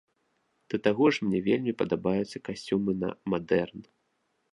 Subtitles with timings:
[0.73, 3.81] Да таго ж мне вельмі падабаюцца касцюмы на мадэрн.